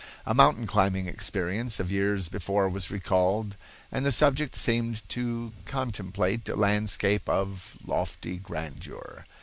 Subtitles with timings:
[0.25, 3.55] A mountain climbing experience of years before was recalled,
[3.91, 9.25] and the subject seemed to contemplate a landscape of "lofty grandeur."